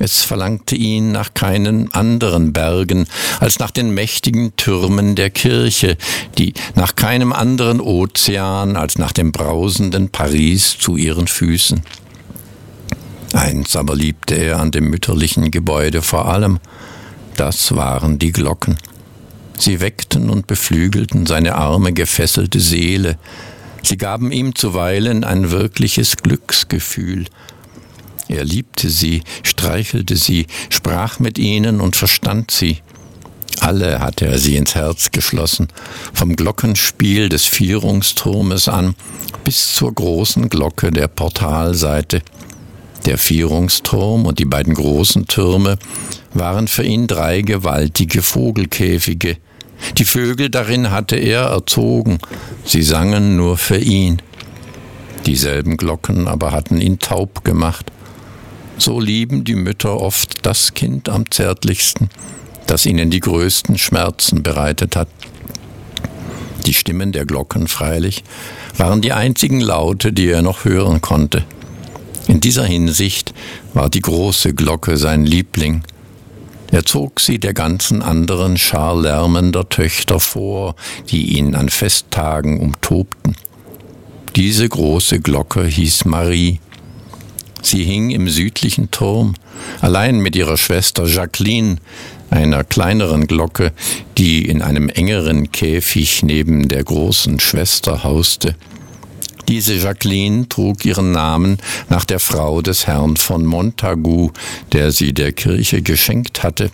Es 0.00 0.22
verlangte 0.22 0.76
ihn 0.76 1.10
nach 1.10 1.34
keinen 1.34 1.92
anderen 1.92 2.52
Bergen 2.52 3.06
als 3.40 3.58
nach 3.58 3.72
den 3.72 3.92
mächtigen 3.94 4.54
Türmen 4.56 5.16
der 5.16 5.30
Kirche, 5.30 5.96
die 6.36 6.54
nach 6.74 6.94
keinem 6.94 7.32
anderen 7.32 7.80
Ozean 7.80 8.76
als 8.76 8.98
nach 8.98 9.12
dem 9.12 9.32
brausenden 9.32 10.10
Paris 10.10 10.76
zu 10.78 10.96
ihren 10.96 11.26
Füßen. 11.26 11.82
Eins 13.32 13.76
aber 13.76 13.94
liebte 13.94 14.34
er 14.34 14.58
an 14.58 14.70
dem 14.70 14.88
mütterlichen 14.90 15.50
Gebäude 15.50 16.02
vor 16.02 16.28
allem, 16.28 16.58
das 17.36 17.74
waren 17.74 18.18
die 18.18 18.32
Glocken. 18.32 18.78
Sie 19.58 19.80
weckten 19.80 20.30
und 20.30 20.46
beflügelten 20.46 21.26
seine 21.26 21.56
arme, 21.56 21.92
gefesselte 21.92 22.60
Seele, 22.60 23.18
sie 23.82 23.96
gaben 23.96 24.32
ihm 24.32 24.54
zuweilen 24.54 25.24
ein 25.24 25.50
wirkliches 25.50 26.16
Glücksgefühl, 26.16 27.26
er 28.28 28.44
liebte 28.44 28.90
sie, 28.90 29.22
streichelte 29.42 30.16
sie, 30.16 30.46
sprach 30.68 31.18
mit 31.18 31.38
ihnen 31.38 31.80
und 31.80 31.96
verstand 31.96 32.50
sie. 32.50 32.78
Alle 33.60 34.00
hatte 34.00 34.26
er 34.26 34.38
sie 34.38 34.56
ins 34.56 34.74
Herz 34.74 35.10
geschlossen, 35.10 35.68
vom 36.12 36.36
Glockenspiel 36.36 37.28
des 37.28 37.46
Vierungsturmes 37.46 38.68
an 38.68 38.94
bis 39.44 39.74
zur 39.74 39.94
großen 39.94 40.48
Glocke 40.50 40.90
der 40.90 41.08
Portalseite. 41.08 42.22
Der 43.08 43.16
Vierungsturm 43.16 44.26
und 44.26 44.38
die 44.38 44.44
beiden 44.44 44.74
großen 44.74 45.26
Türme 45.26 45.78
waren 46.34 46.68
für 46.68 46.82
ihn 46.82 47.06
drei 47.06 47.40
gewaltige 47.40 48.20
Vogelkäfige. 48.20 49.38
Die 49.96 50.04
Vögel 50.04 50.50
darin 50.50 50.90
hatte 50.90 51.16
er 51.16 51.44
erzogen, 51.44 52.18
sie 52.66 52.82
sangen 52.82 53.34
nur 53.34 53.56
für 53.56 53.78
ihn. 53.78 54.20
Dieselben 55.24 55.78
Glocken 55.78 56.28
aber 56.28 56.52
hatten 56.52 56.82
ihn 56.82 56.98
taub 56.98 57.44
gemacht. 57.44 57.90
So 58.76 59.00
lieben 59.00 59.42
die 59.42 59.54
Mütter 59.54 59.98
oft 59.98 60.44
das 60.44 60.74
Kind 60.74 61.08
am 61.08 61.30
zärtlichsten, 61.30 62.10
das 62.66 62.84
ihnen 62.84 63.08
die 63.08 63.20
größten 63.20 63.78
Schmerzen 63.78 64.42
bereitet 64.42 64.96
hat. 64.96 65.08
Die 66.66 66.74
Stimmen 66.74 67.12
der 67.12 67.24
Glocken 67.24 67.68
freilich 67.68 68.22
waren 68.76 69.00
die 69.00 69.12
einzigen 69.12 69.60
Laute, 69.62 70.12
die 70.12 70.28
er 70.28 70.42
noch 70.42 70.66
hören 70.66 71.00
konnte. 71.00 71.46
In 72.28 72.40
dieser 72.40 72.64
Hinsicht 72.64 73.34
war 73.74 73.88
die 73.88 74.02
große 74.02 74.54
Glocke 74.54 74.96
sein 74.96 75.24
Liebling. 75.24 75.82
Er 76.70 76.84
zog 76.84 77.20
sie 77.20 77.38
der 77.38 77.54
ganzen 77.54 78.02
anderen 78.02 78.58
Schar 78.58 79.00
lärmender 79.00 79.68
Töchter 79.68 80.20
vor, 80.20 80.76
die 81.10 81.38
ihn 81.38 81.54
an 81.54 81.70
Festtagen 81.70 82.60
umtobten. 82.60 83.34
Diese 84.36 84.68
große 84.68 85.20
Glocke 85.20 85.64
hieß 85.64 86.04
Marie, 86.04 86.60
Sie 87.60 87.82
hing 87.82 88.10
im 88.10 88.28
südlichen 88.28 88.90
Turm, 88.90 89.34
allein 89.80 90.20
mit 90.20 90.36
ihrer 90.36 90.56
Schwester 90.56 91.06
Jacqueline, 91.06 91.76
einer 92.30 92.62
kleineren 92.62 93.26
Glocke, 93.26 93.72
die 94.16 94.46
in 94.46 94.62
einem 94.62 94.88
engeren 94.88 95.50
Käfig 95.50 96.22
neben 96.22 96.68
der 96.68 96.84
großen 96.84 97.40
Schwester 97.40 98.04
hauste. 98.04 98.54
Diese 99.48 99.74
Jacqueline 99.74 100.46
trug 100.48 100.84
ihren 100.84 101.12
Namen 101.12 101.56
nach 101.88 102.04
der 102.04 102.20
Frau 102.20 102.60
des 102.60 102.86
Herrn 102.86 103.16
von 103.16 103.46
Montagu, 103.46 104.30
der 104.72 104.92
sie 104.92 105.14
der 105.14 105.32
Kirche 105.32 105.80
geschenkt 105.80 106.42
hatte 106.42 106.70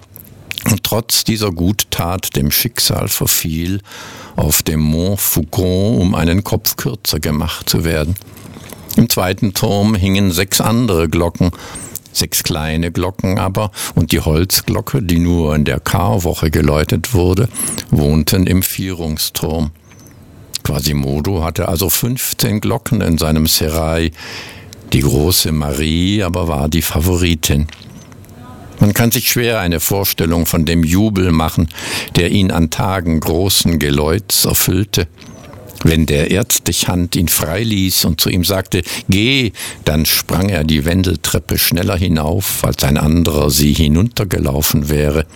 und 0.68 0.82
trotz 0.82 1.22
dieser 1.22 1.52
Guttat 1.52 2.34
dem 2.34 2.50
Schicksal 2.50 3.06
verfiel, 3.06 3.80
auf 4.34 4.62
dem 4.62 4.80
Mont 4.80 5.20
Faucon 5.20 5.98
um 5.98 6.14
einen 6.16 6.42
Kopf 6.42 6.74
kürzer 6.74 7.20
gemacht 7.20 7.70
zu 7.70 7.84
werden. 7.84 8.16
Im 8.96 9.08
zweiten 9.08 9.54
Turm 9.54 9.94
hingen 9.94 10.32
sechs 10.32 10.60
andere 10.60 11.08
Glocken, 11.08 11.52
sechs 12.12 12.42
kleine 12.42 12.90
Glocken 12.90 13.38
aber 13.38 13.70
und 13.94 14.10
die 14.10 14.20
Holzglocke, 14.20 15.00
die 15.00 15.20
nur 15.20 15.54
in 15.54 15.64
der 15.64 15.78
Karwoche 15.78 16.50
geläutet 16.50 17.14
wurde, 17.14 17.48
wohnten 17.90 18.48
im 18.48 18.62
Vierungsturm. 18.62 19.70
Quasimodo 20.64 21.44
hatte 21.44 21.68
also 21.68 21.88
15 21.88 22.60
Glocken 22.60 23.00
in 23.00 23.18
seinem 23.18 23.46
Serai. 23.46 24.10
Die 24.92 25.00
große 25.00 25.52
Marie 25.52 26.22
aber 26.22 26.48
war 26.48 26.68
die 26.68 26.82
Favoritin. 26.82 27.68
Man 28.80 28.92
kann 28.92 29.12
sich 29.12 29.28
schwer 29.28 29.60
eine 29.60 29.78
Vorstellung 29.78 30.46
von 30.46 30.64
dem 30.64 30.82
Jubel 30.82 31.30
machen, 31.30 31.68
der 32.16 32.32
ihn 32.32 32.50
an 32.50 32.70
Tagen 32.70 33.20
großen 33.20 33.78
Geläuts 33.78 34.46
erfüllte. 34.46 35.06
Wenn 35.84 36.06
der 36.06 36.30
Erzdichhand 36.30 37.14
ihn 37.14 37.28
freiließ 37.28 38.06
und 38.06 38.20
zu 38.20 38.30
ihm 38.30 38.42
sagte, 38.42 38.82
geh, 39.08 39.52
dann 39.84 40.06
sprang 40.06 40.48
er 40.48 40.64
die 40.64 40.86
Wendeltreppe 40.86 41.58
schneller 41.58 41.96
hinauf, 41.96 42.64
als 42.64 42.82
ein 42.84 42.96
anderer 42.96 43.50
sie 43.50 43.74
hinuntergelaufen 43.74 44.88
wäre. 44.88 45.26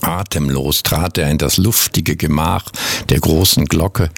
Atemlos 0.00 0.82
trat 0.82 1.18
er 1.18 1.30
in 1.30 1.38
das 1.38 1.56
luftige 1.56 2.16
Gemach 2.16 2.70
der 3.08 3.20
großen 3.20 3.66
Glocke, 3.66 4.10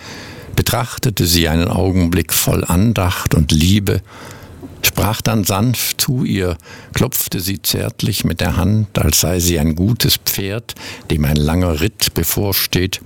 betrachtete 0.55 1.27
sie 1.27 1.49
einen 1.49 1.69
Augenblick 1.69 2.33
voll 2.33 2.65
Andacht 2.65 3.35
und 3.35 3.53
Liebe, 3.53 4.03
sprach 4.83 5.23
dann 5.23 5.45
sanft 5.45 6.01
zu 6.01 6.25
ihr, 6.25 6.57
klopfte 6.93 7.41
sie 7.41 7.63
zärtlich 7.63 8.25
mit 8.25 8.41
der 8.41 8.57
Hand, 8.57 8.99
als 8.99 9.21
sei 9.21 9.41
sie 9.41 9.59
ein 9.59 9.75
gutes 9.75 10.17
Pferd, 10.17 10.75
dem 11.11 11.25
ein 11.25 11.37
langer 11.37 11.81
Ritt 11.81 12.15
bevorsteht, 12.15 13.01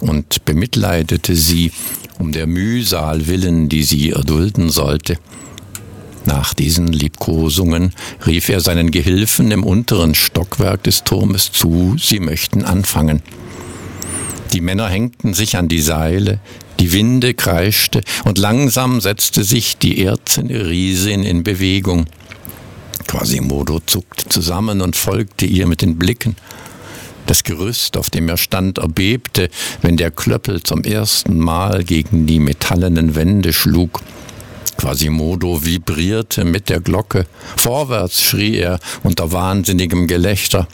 und 0.00 0.44
bemitleidete 0.44 1.36
sie 1.36 1.70
um 2.18 2.32
der 2.32 2.46
Mühsal 2.46 3.26
willen, 3.28 3.68
die 3.68 3.84
sie 3.84 4.10
erdulden 4.10 4.68
sollte. 4.68 5.16
Nach 6.24 6.54
diesen 6.54 6.88
Liebkosungen 6.88 7.92
rief 8.26 8.48
er 8.48 8.60
seinen 8.60 8.90
Gehilfen 8.90 9.50
im 9.50 9.64
unteren 9.64 10.14
Stockwerk 10.14 10.84
des 10.84 11.02
Turmes 11.04 11.50
zu, 11.50 11.96
sie 11.98 12.20
möchten 12.20 12.64
anfangen. 12.64 13.22
Die 14.52 14.60
Männer 14.60 14.88
hängten 14.88 15.34
sich 15.34 15.56
an 15.56 15.68
die 15.68 15.80
Seile, 15.80 16.38
die 16.78 16.92
Winde 16.92 17.34
kreischte 17.34 18.02
und 18.24 18.38
langsam 18.38 19.00
setzte 19.00 19.44
sich 19.44 19.78
die 19.78 20.04
erzene 20.04 20.66
Riesin 20.68 21.22
in 21.22 21.42
Bewegung. 21.42 22.06
Quasimodo 23.06 23.80
zuckte 23.84 24.28
zusammen 24.28 24.80
und 24.80 24.96
folgte 24.96 25.46
ihr 25.46 25.66
mit 25.66 25.82
den 25.82 25.98
Blicken. 25.98 26.36
Das 27.26 27.44
Gerüst, 27.44 27.96
auf 27.96 28.10
dem 28.10 28.28
er 28.28 28.36
stand, 28.36 28.78
erbebte, 28.78 29.48
wenn 29.80 29.96
der 29.96 30.10
Klöppel 30.10 30.62
zum 30.62 30.82
ersten 30.82 31.38
Mal 31.38 31.84
gegen 31.84 32.26
die 32.26 32.40
metallenen 32.40 33.14
Wände 33.14 33.52
schlug. 33.52 34.00
Quasimodo 34.82 35.64
vibrierte 35.64 36.44
mit 36.44 36.68
der 36.68 36.80
Glocke. 36.80 37.26
Vorwärts 37.56 38.20
schrie 38.20 38.56
er 38.56 38.80
unter 39.04 39.30
wahnsinnigem 39.30 40.08
Gelächter. 40.08 40.66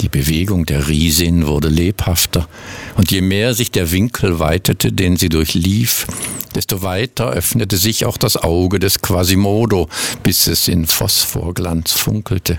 Die 0.00 0.08
Bewegung 0.08 0.66
der 0.66 0.88
Riesin 0.88 1.46
wurde 1.46 1.68
lebhafter, 1.68 2.48
und 2.96 3.12
je 3.12 3.20
mehr 3.20 3.54
sich 3.54 3.70
der 3.70 3.92
Winkel 3.92 4.40
weitete, 4.40 4.90
den 4.90 5.16
sie 5.16 5.28
durchlief, 5.28 6.08
desto 6.56 6.82
weiter 6.82 7.30
öffnete 7.30 7.76
sich 7.76 8.04
auch 8.04 8.16
das 8.16 8.36
Auge 8.36 8.80
des 8.80 9.00
Quasimodo, 9.00 9.88
bis 10.24 10.48
es 10.48 10.66
in 10.66 10.88
Phosphorglanz 10.88 11.92
funkelte. 11.92 12.58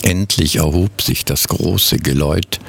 Endlich 0.00 0.56
erhob 0.56 1.02
sich 1.02 1.26
das 1.26 1.48
große 1.48 1.98
Geläut. 1.98 2.60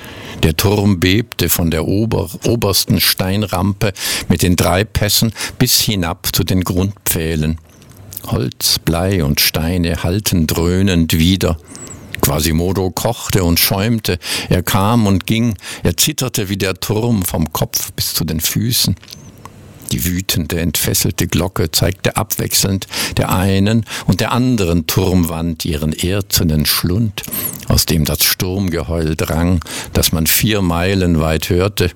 Der 0.43 0.55
Turm 0.55 0.99
bebte 0.99 1.49
von 1.49 1.71
der 1.71 1.87
ober, 1.87 2.29
obersten 2.45 2.99
Steinrampe 2.99 3.91
mit 4.29 4.43
den 4.43 4.55
drei 4.55 4.83
Pässen 4.83 5.33
bis 5.57 5.81
hinab 5.81 6.29
zu 6.31 6.43
den 6.43 6.63
Grundpfählen. 6.63 7.57
Holz, 8.27 8.79
Blei 8.79 9.23
und 9.23 9.39
Steine 9.39 10.03
hallten 10.03 10.47
dröhnend 10.47 11.17
wieder. 11.17 11.57
Quasimodo 12.21 12.91
kochte 12.91 13.43
und 13.43 13.59
schäumte, 13.59 14.19
er 14.49 14.63
kam 14.63 15.07
und 15.07 15.25
ging, 15.25 15.55
er 15.83 15.95
zitterte 15.95 16.49
wie 16.49 16.57
der 16.57 16.75
Turm 16.75 17.23
vom 17.23 17.53
Kopf 17.53 17.91
bis 17.93 18.13
zu 18.13 18.25
den 18.25 18.41
Füßen. 18.41 18.95
Die 19.91 20.05
wütende, 20.05 20.59
entfesselte 20.59 21.27
Glocke 21.27 21.71
zeigte 21.71 22.17
abwechselnd 22.17 22.87
der 23.15 23.31
einen 23.31 23.85
und 24.05 24.19
der 24.19 24.31
anderen 24.31 24.87
Turmwand 24.87 25.65
ihren 25.65 25.93
erzenen 25.93 26.65
Schlund, 26.65 27.23
aus 27.67 27.85
dem 27.85 28.05
das 28.05 28.23
Sturmgeheul 28.23 29.15
drang, 29.15 29.63
das 29.93 30.11
man 30.11 30.27
vier 30.27 30.61
Meilen 30.61 31.19
weit 31.19 31.49
hörte. 31.49 31.91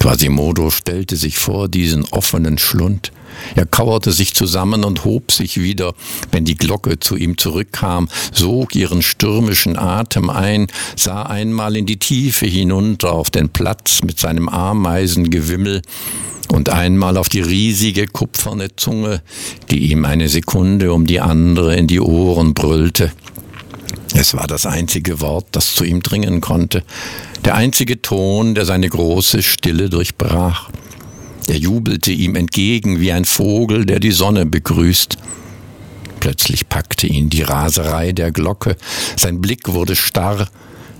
Quasimodo 0.00 0.70
stellte 0.70 1.16
sich 1.16 1.38
vor 1.38 1.68
diesen 1.68 2.04
offenen 2.06 2.58
Schlund. 2.58 3.12
Er 3.54 3.66
kauerte 3.66 4.12
sich 4.12 4.34
zusammen 4.34 4.84
und 4.84 5.04
hob 5.04 5.32
sich 5.32 5.60
wieder, 5.60 5.94
wenn 6.32 6.44
die 6.44 6.56
Glocke 6.56 6.98
zu 6.98 7.16
ihm 7.16 7.38
zurückkam, 7.38 8.08
sog 8.32 8.74
ihren 8.74 9.02
stürmischen 9.02 9.76
Atem 9.76 10.30
ein, 10.30 10.66
sah 10.96 11.22
einmal 11.22 11.76
in 11.76 11.86
die 11.86 11.98
Tiefe 11.98 12.46
hinunter 12.46 13.12
auf 13.12 13.30
den 13.30 13.48
Platz 13.48 14.02
mit 14.02 14.18
seinem 14.18 14.48
Ameisengewimmel 14.48 15.82
und 16.48 16.68
einmal 16.68 17.16
auf 17.16 17.28
die 17.28 17.40
riesige 17.40 18.06
kupferne 18.06 18.76
Zunge, 18.76 19.22
die 19.70 19.90
ihm 19.90 20.04
eine 20.04 20.28
Sekunde 20.28 20.92
um 20.92 21.06
die 21.06 21.20
andere 21.20 21.76
in 21.76 21.86
die 21.86 22.00
Ohren 22.00 22.54
brüllte. 22.54 23.12
Es 24.14 24.34
war 24.34 24.46
das 24.46 24.64
einzige 24.64 25.20
Wort, 25.20 25.46
das 25.52 25.74
zu 25.74 25.84
ihm 25.84 26.00
dringen 26.02 26.40
konnte, 26.40 26.84
der 27.44 27.56
einzige 27.56 28.00
Ton, 28.00 28.54
der 28.54 28.64
seine 28.64 28.88
große 28.88 29.42
Stille 29.42 29.90
durchbrach. 29.90 30.70
Er 31.46 31.58
jubelte 31.58 32.12
ihm 32.12 32.36
entgegen 32.36 33.00
wie 33.00 33.12
ein 33.12 33.24
Vogel, 33.24 33.84
der 33.84 34.00
die 34.00 34.12
Sonne 34.12 34.46
begrüßt. 34.46 35.18
Plötzlich 36.20 36.68
packte 36.68 37.06
ihn 37.06 37.28
die 37.28 37.42
Raserei 37.42 38.12
der 38.12 38.30
Glocke, 38.30 38.76
sein 39.16 39.40
Blick 39.40 39.68
wurde 39.68 39.94
starr, 39.94 40.48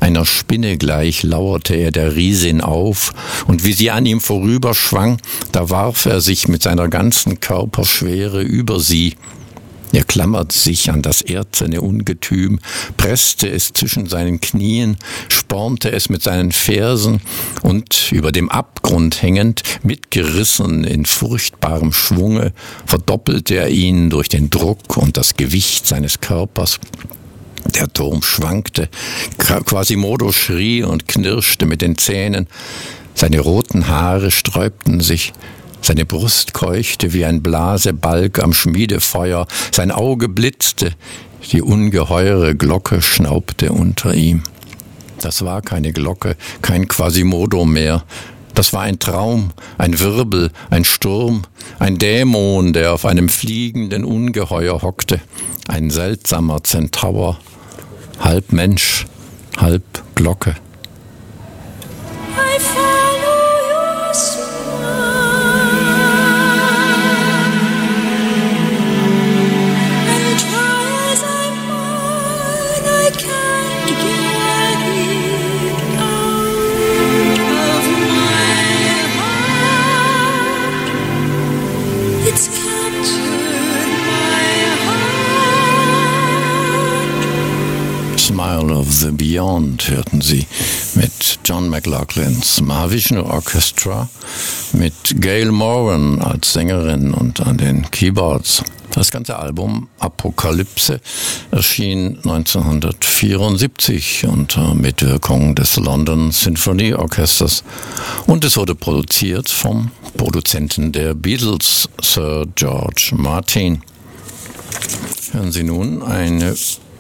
einer 0.01 0.27
Spinne 0.27 0.77
gleich 0.77 1.23
lauerte 1.23 1.75
er 1.75 1.91
der 1.91 2.15
Riesin 2.15 2.61
auf, 2.61 3.15
und 3.47 3.65
wie 3.65 3.73
sie 3.73 3.91
an 3.91 4.05
ihm 4.05 4.21
vorüberschwang, 4.21 5.19
da 5.51 5.71
warf 5.71 6.05
er 6.05 6.21
sich 6.21 6.47
mit 6.47 6.63
seiner 6.63 6.89
ganzen 6.89 7.41
Körperschwere 7.41 8.43
über 8.43 8.81
sie. 8.81 9.15
Er 9.95 10.03
klammerte 10.03 10.59
sich 10.59 10.91
an 10.91 11.03
das 11.03 11.23
erzene 11.23 11.81
Ungetüm, 11.81 12.59
presste 12.97 13.49
es 13.49 13.73
zwischen 13.73 14.07
seinen 14.07 14.41
Knien, 14.41 14.97
spornte 15.29 15.93
es 15.93 16.09
mit 16.09 16.21
seinen 16.21 16.51
Fersen 16.51 17.21
und 17.63 18.11
über 18.11 18.33
dem 18.33 18.49
Abgrund 18.49 19.23
hängend, 19.23 19.63
mitgerissen 19.85 20.83
in 20.83 21.07
furchtbarem 21.07 21.93
Schwunge, 21.93 22.53
verdoppelte 22.87 23.55
er 23.55 23.69
ihn 23.69 24.11
durch 24.11 24.29
den 24.29 24.51
Druck 24.51 24.97
und 24.97 25.17
das 25.17 25.37
Gewicht 25.37 25.87
seines 25.87 26.21
Körpers. 26.21 26.81
Der 27.77 27.93
Turm 27.93 28.21
schwankte, 28.23 28.89
Quasimodo 29.39 30.33
schrie 30.33 30.83
und 30.83 31.07
knirschte 31.07 31.67
mit 31.67 31.83
den 31.83 31.97
Zähnen, 31.97 32.49
seine 33.15 33.39
roten 33.39 33.87
Haare 33.87 34.33
sträubten 34.33 35.01
sich, 35.01 35.33
seine 35.85 36.07
Brust 36.07 36.55
keuchte 36.55 37.13
wie 37.13 37.27
ein 37.27 37.43
Blasebalg 37.43 38.43
am 38.43 38.55
Schmiedefeuer, 38.55 39.47
sein 39.71 39.91
Auge 39.91 40.29
blitzte, 40.31 40.93
die 41.53 41.61
ungeheure 41.61 42.55
Glocke 42.55 43.03
schnaubte 43.03 43.71
unter 43.71 44.15
ihm. 44.15 44.43
Das 45.21 45.45
war 45.45 45.61
keine 45.61 45.93
Glocke, 45.93 46.37
kein 46.63 46.89
Quasimodo 46.89 47.67
mehr, 47.67 48.05
das 48.55 48.73
war 48.73 48.83
ein 48.83 48.99
Traum, 48.99 49.51
ein 49.77 49.99
Wirbel, 49.99 50.53
ein 50.71 50.85
Sturm, 50.85 51.43
ein 51.79 51.99
Dämon, 51.99 52.73
der 52.73 52.95
auf 52.95 53.05
einem 53.05 53.29
fliegenden 53.29 54.05
Ungeheuer 54.05 54.81
hockte, 54.81 55.21
ein 55.69 55.91
seltsamer 55.91 56.65
Zentaur, 56.65 57.39
halb 58.21 58.53
Mensch, 58.53 59.07
halb 59.59 59.83
Glocke. 60.15 60.55
The 89.05 89.11
Beyond 89.11 89.91
hörten 89.91 90.23
Sie 90.23 90.47
mit 90.95 91.39
John 91.45 91.69
McLaughlins 91.69 92.63
Mahavishnu 92.63 93.23
Orchestra, 93.23 94.09
mit 94.73 95.21
Gail 95.21 95.51
Moran 95.51 96.23
als 96.23 96.55
Sängerin 96.55 97.13
und 97.13 97.41
an 97.41 97.59
den 97.59 97.91
Keyboards. 97.91 98.63
Das 98.93 99.11
ganze 99.11 99.39
Album 99.39 99.89
Apokalypse 99.99 101.01
erschien 101.51 102.17
1974 102.25 104.27
unter 104.27 104.75
Mitwirkung 104.75 105.55
des 105.55 105.77
London 105.77 106.33
Symphony 106.33 106.95
Orchesters 106.95 107.63
und 108.27 108.43
es 108.45 108.57
wurde 108.57 108.75
produziert 108.75 109.51
vom 109.51 109.91
Produzenten 110.17 110.93
der 110.93 111.13
Beatles, 111.13 111.91
Sir 112.01 112.47
George 112.55 113.11
Martin. 113.15 113.83
Hören 115.33 115.53
Sie 115.53 115.65
nun 115.65 116.03
eine 116.03 116.55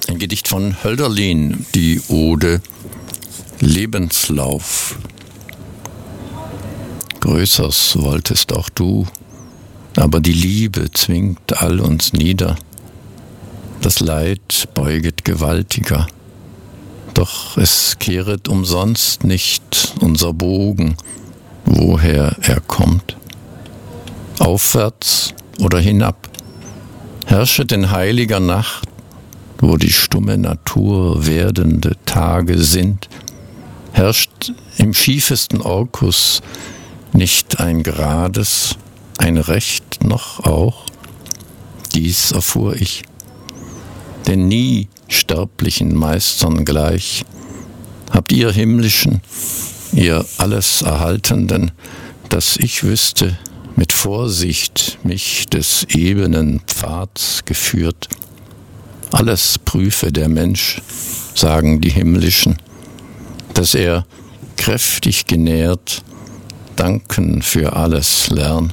ein 0.08 0.18
Gedicht 0.18 0.48
von 0.48 0.82
Hölderlin, 0.82 1.66
die 1.74 2.00
Ode 2.08 2.60
Lebenslauf. 3.60 4.98
Größers 7.20 7.96
wolltest 8.00 8.52
auch 8.52 8.68
du, 8.68 9.06
aber 9.96 10.20
die 10.20 10.32
Liebe 10.32 10.90
zwingt 10.92 11.62
all 11.62 11.80
uns 11.80 12.12
nieder. 12.12 12.56
Das 13.80 14.00
Leid 14.00 14.68
beuget 14.74 15.24
gewaltiger, 15.24 16.06
doch 17.14 17.56
es 17.56 17.96
kehret 17.98 18.48
umsonst 18.48 19.24
nicht 19.24 19.94
unser 20.00 20.32
Bogen, 20.32 20.96
woher 21.64 22.36
er 22.42 22.60
kommt. 22.60 23.16
Aufwärts 24.38 25.34
oder 25.60 25.78
hinab, 25.78 26.28
herrschet 27.26 27.72
in 27.72 27.90
heiliger 27.90 28.40
Nacht 28.40 28.88
wo 29.60 29.76
die 29.76 29.92
stumme 29.92 30.38
Natur 30.38 31.26
werdende 31.26 31.96
Tage 32.06 32.58
sind, 32.58 33.08
herrscht 33.92 34.52
im 34.76 34.94
schiefesten 34.94 35.60
Orkus 35.60 36.42
nicht 37.12 37.60
ein 37.60 37.82
gerades, 37.82 38.76
ein 39.18 39.38
Recht 39.38 40.04
noch 40.04 40.40
auch? 40.40 40.84
Dies 41.94 42.32
erfuhr 42.32 42.74
ich, 42.74 43.04
denn 44.26 44.48
nie 44.48 44.88
sterblichen 45.08 45.94
Meistern 45.94 46.64
gleich 46.64 47.24
habt 48.10 48.32
ihr 48.32 48.50
himmlischen, 48.50 49.20
ihr 49.92 50.24
alles 50.38 50.82
Erhaltenden, 50.82 51.72
dass 52.28 52.56
ich 52.56 52.82
wüsste, 52.84 53.38
mit 53.76 53.92
Vorsicht 53.92 54.98
mich 55.02 55.46
des 55.46 55.84
ebenen 55.90 56.60
Pfads 56.60 57.44
geführt, 57.44 58.08
alles 59.14 59.60
prüfe 59.60 60.10
der 60.10 60.28
Mensch, 60.28 60.82
sagen 61.36 61.80
die 61.80 61.90
Himmlischen, 61.90 62.56
dass 63.54 63.74
er 63.74 64.04
kräftig 64.56 65.26
genährt 65.26 66.02
danken 66.74 67.40
für 67.40 67.74
alles 67.74 68.28
lern 68.30 68.72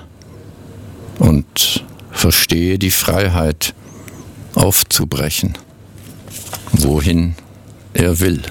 und 1.20 1.86
verstehe 2.12 2.80
die 2.80 2.90
Freiheit 2.90 3.76
aufzubrechen, 4.56 5.58
wohin 6.72 7.36
er 7.94 8.20
will. 8.20 8.42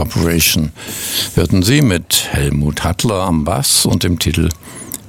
Corporation 0.00 0.72
hörten 1.34 1.62
Sie 1.62 1.82
mit 1.82 2.28
Helmut 2.30 2.84
Hattler 2.84 3.20
am 3.24 3.44
Bass 3.44 3.84
und 3.84 4.02
dem 4.02 4.18
Titel 4.18 4.48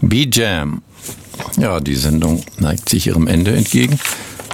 B-Jam. 0.02 0.82
Ja, 1.58 1.80
die 1.80 1.96
Sendung 1.96 2.44
neigt 2.60 2.90
sich 2.90 3.08
ihrem 3.08 3.28
Ende 3.28 3.56
entgegen. 3.56 3.98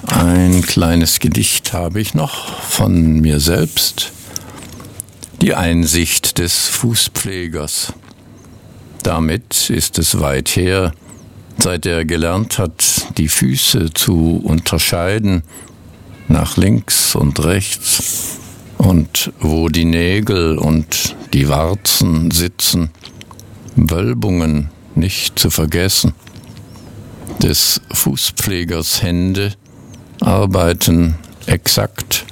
Ein 0.05 0.61
kleines 0.61 1.17
Gedicht 1.17 1.73
habe 1.73 1.99
ich 1.99 2.13
noch 2.13 2.61
von 2.61 3.19
mir 3.19 3.39
selbst. 3.39 4.11
Die 5.41 5.55
Einsicht 5.55 6.37
des 6.37 6.67
Fußpflegers. 6.67 7.93
Damit 9.01 9.71
ist 9.71 9.97
es 9.97 10.19
weit 10.19 10.49
her, 10.49 10.91
seit 11.57 11.87
er 11.87 12.05
gelernt 12.05 12.59
hat, 12.59 13.07
die 13.17 13.27
Füße 13.27 13.91
zu 13.91 14.39
unterscheiden 14.43 15.41
nach 16.27 16.57
links 16.57 17.15
und 17.15 17.43
rechts 17.43 18.36
und 18.87 19.33
wo 19.41 19.67
die 19.67 19.83
Nägel 19.83 20.57
und 20.57 21.17
die 21.33 21.49
Warzen 21.49 22.31
sitzen, 22.31 22.89
Wölbungen 23.75 24.69
nicht 24.95 25.37
zu 25.37 25.49
vergessen. 25.49 26.13
Des 27.43 27.81
Fußpflegers 27.91 29.01
Hände 29.03 29.53
arbeiten 30.21 31.15
exakt 31.47 32.25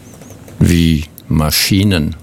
wie 0.60 1.04
Maschinen. 1.28 2.16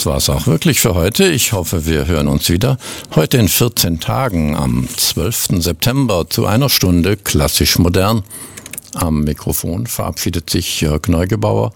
Das 0.00 0.06
war's 0.06 0.30
auch 0.30 0.46
wirklich 0.46 0.80
für 0.80 0.94
heute. 0.94 1.30
Ich 1.30 1.52
hoffe, 1.52 1.84
wir 1.84 2.06
hören 2.06 2.26
uns 2.26 2.48
wieder 2.48 2.78
heute 3.14 3.36
in 3.36 3.48
14 3.48 4.00
Tagen 4.00 4.56
am 4.56 4.88
12. 4.88 5.62
September 5.62 6.24
zu 6.26 6.46
einer 6.46 6.70
Stunde 6.70 7.18
klassisch 7.18 7.78
modern. 7.78 8.22
Am 8.94 9.24
Mikrofon 9.24 9.86
verabschiedet 9.86 10.48
sich 10.48 10.80
Jörg 10.80 11.06
Neugebauer, 11.08 11.74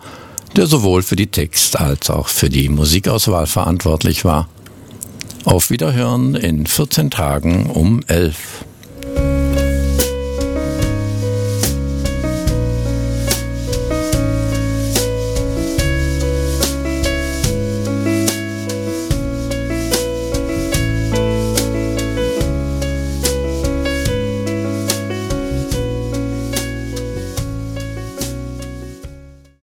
der 0.56 0.66
sowohl 0.66 1.02
für 1.02 1.16
die 1.16 1.26
Text- 1.26 1.78
als 1.78 2.08
auch 2.08 2.28
für 2.28 2.48
die 2.48 2.70
Musikauswahl 2.70 3.46
verantwortlich 3.46 4.24
war. 4.24 4.48
Auf 5.44 5.68
Wiederhören 5.68 6.34
in 6.34 6.66
14 6.66 7.10
Tagen 7.10 7.66
um 7.66 8.00
11. 8.06 8.64